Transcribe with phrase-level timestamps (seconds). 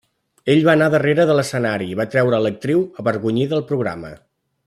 [0.53, 4.13] Ell va anar darrere de l'escenari i va treure a l'actriu avergonyida al programa.